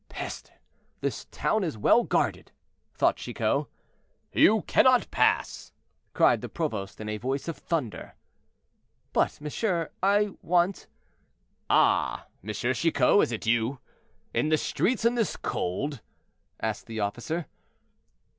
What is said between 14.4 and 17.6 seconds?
the streets in this cold?" asked the officer.